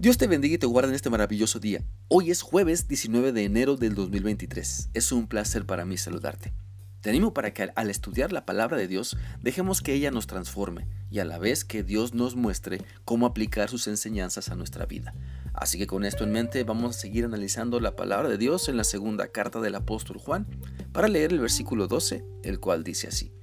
[0.00, 1.84] Dios te bendiga y te guarde en este maravilloso día.
[2.08, 4.88] Hoy es jueves 19 de enero del 2023.
[4.94, 6.54] Es un placer para mí saludarte.
[7.02, 10.88] Te animo para que al estudiar la palabra de Dios dejemos que ella nos transforme
[11.10, 15.12] y a la vez que Dios nos muestre cómo aplicar sus enseñanzas a nuestra vida.
[15.52, 18.78] Así que con esto en mente vamos a seguir analizando la palabra de Dios en
[18.78, 20.46] la segunda carta del apóstol Juan
[20.92, 23.34] para leer el versículo 12, el cual dice así: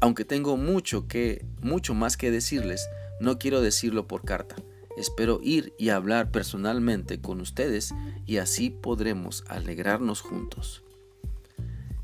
[0.00, 2.88] Aunque tengo mucho que mucho más que decirles,
[3.20, 4.56] no quiero decirlo por carta
[4.98, 7.94] Espero ir y hablar personalmente con ustedes
[8.26, 10.82] y así podremos alegrarnos juntos.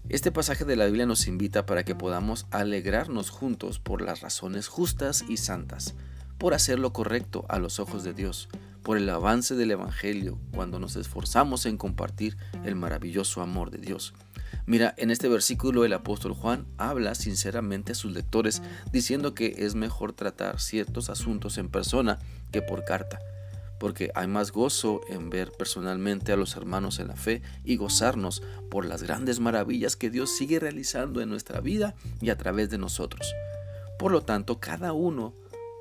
[0.08, 4.68] Este pasaje de la Biblia nos invita para que podamos alegrarnos juntos por las razones
[4.68, 5.96] justas y santas,
[6.38, 8.48] por hacer lo correcto a los ojos de Dios,
[8.84, 14.14] por el avance del Evangelio cuando nos esforzamos en compartir el maravilloso amor de Dios.
[14.66, 19.74] Mira, en este versículo el apóstol Juan habla sinceramente a sus lectores diciendo que es
[19.74, 22.18] mejor tratar ciertos asuntos en persona
[22.50, 23.18] que por carta,
[23.78, 28.42] porque hay más gozo en ver personalmente a los hermanos en la fe y gozarnos
[28.70, 32.78] por las grandes maravillas que Dios sigue realizando en nuestra vida y a través de
[32.78, 33.34] nosotros.
[33.98, 35.34] Por lo tanto, cada uno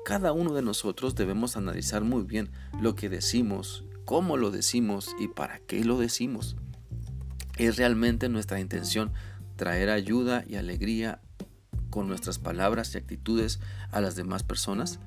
[0.04, 5.28] cada uno de nosotros debemos analizar muy bien lo que decimos, cómo lo decimos y
[5.28, 6.56] para qué lo decimos.
[7.56, 9.12] ¿Es realmente nuestra intención
[9.56, 11.20] traer ayuda y alegría
[11.90, 13.60] con nuestras palabras y actitudes
[13.92, 14.98] a las demás personas?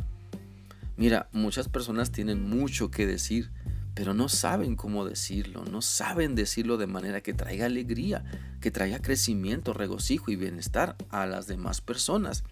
[0.96, 3.52] Mira, muchas personas tienen mucho que decir,
[3.94, 8.24] pero no saben cómo decirlo, no saben decirlo de manera que traiga alegría,
[8.62, 12.46] que traiga crecimiento, regocijo y bienestar a las demás personas.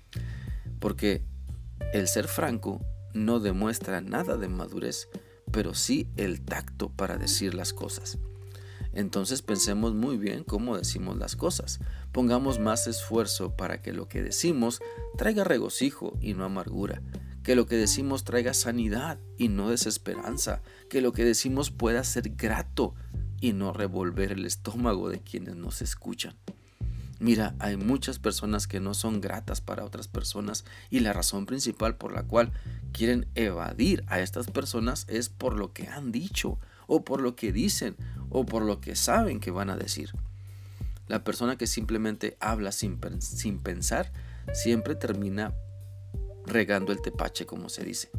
[0.80, 1.24] Porque
[1.94, 5.08] el ser franco no demuestra nada de madurez,
[5.52, 8.20] pero sí el tacto para decir las cosas.
[8.96, 11.80] Entonces pensemos muy bien cómo decimos las cosas.
[12.14, 14.82] Pongamos más esfuerzo para que lo que decimos
[15.18, 17.02] traiga regocijo y no amargura.
[17.44, 20.62] Que lo que decimos traiga sanidad y no desesperanza.
[20.90, 22.96] Que lo que decimos pueda ser grato
[23.42, 26.36] y no revolver el estómago de quienes nos escuchan.
[27.20, 31.96] Mira, hay muchas personas que no son gratas para otras personas y la razón principal
[31.96, 32.52] por la cual
[32.92, 37.52] quieren evadir a estas personas es por lo que han dicho o por lo que
[37.52, 37.96] dicen
[38.30, 40.12] o por lo que saben que van a decir.
[41.08, 44.12] La persona que simplemente habla sin, sin pensar
[44.54, 45.54] siempre termina
[46.46, 48.10] regando el tepache, como se dice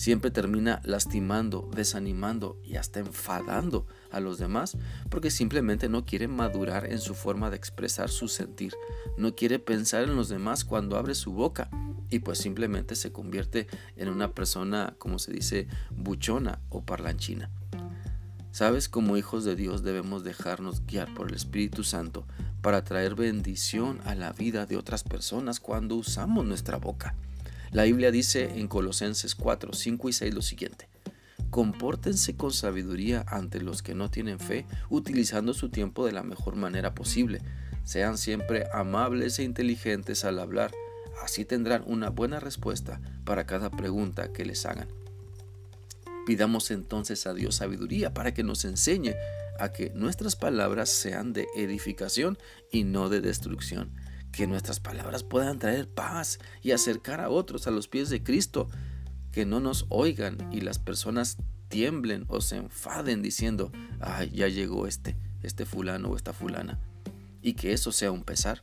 [0.00, 4.78] siempre termina lastimando, desanimando y hasta enfadando a los demás
[5.10, 8.72] porque simplemente no quiere madurar en su forma de expresar su sentir,
[9.18, 11.68] no quiere pensar en los demás cuando abre su boca
[12.08, 13.66] y pues simplemente se convierte
[13.96, 17.50] en una persona, como se dice, buchona o parlanchina.
[18.52, 22.26] Sabes, como hijos de Dios debemos dejarnos guiar por el Espíritu Santo
[22.62, 27.14] para traer bendición a la vida de otras personas cuando usamos nuestra boca.
[27.70, 30.88] La Biblia dice en Colosenses 4, 5 y 6 lo siguiente.
[31.50, 36.56] Compórtense con sabiduría ante los que no tienen fe, utilizando su tiempo de la mejor
[36.56, 37.40] manera posible.
[37.84, 40.72] Sean siempre amables e inteligentes al hablar.
[41.22, 44.88] Así tendrán una buena respuesta para cada pregunta que les hagan.
[46.26, 49.14] Pidamos entonces a Dios sabiduría para que nos enseñe
[49.58, 52.38] a que nuestras palabras sean de edificación
[52.70, 53.92] y no de destrucción.
[54.32, 58.68] Que nuestras palabras puedan traer paz y acercar a otros a los pies de Cristo,
[59.32, 61.38] que no nos oigan y las personas
[61.68, 66.78] tiemblen o se enfaden diciendo, ay, ya llegó este, este fulano o esta fulana,
[67.42, 68.62] y que eso sea un pesar.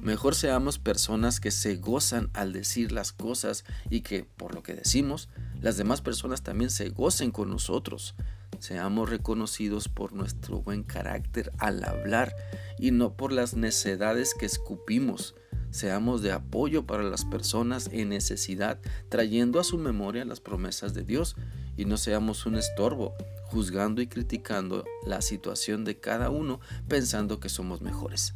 [0.00, 4.74] Mejor seamos personas que se gozan al decir las cosas y que, por lo que
[4.74, 5.28] decimos,
[5.60, 8.14] las demás personas también se gocen con nosotros.
[8.58, 12.34] Seamos reconocidos por nuestro buen carácter al hablar
[12.78, 15.34] y no por las necedades que escupimos.
[15.70, 21.04] Seamos de apoyo para las personas en necesidad, trayendo a su memoria las promesas de
[21.04, 21.36] Dios
[21.76, 27.48] y no seamos un estorbo, juzgando y criticando la situación de cada uno pensando que
[27.48, 28.34] somos mejores.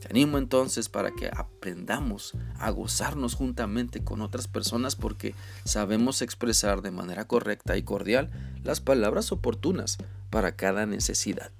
[0.00, 6.80] Te animo entonces para que aprendamos a gozarnos juntamente con otras personas porque sabemos expresar
[6.80, 8.30] de manera correcta y cordial
[8.64, 9.98] las palabras oportunas
[10.30, 11.52] para cada necesidad.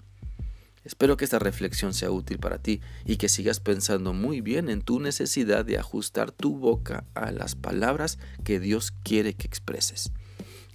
[0.85, 4.81] Espero que esta reflexión sea útil para ti y que sigas pensando muy bien en
[4.81, 10.13] tu necesidad de ajustar tu boca a las palabras que Dios quiere que expreses.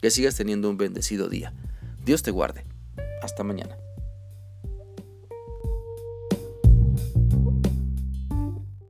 [0.01, 1.53] Que sigas teniendo un bendecido día.
[2.05, 2.65] Dios te guarde.
[3.23, 3.75] Hasta mañana.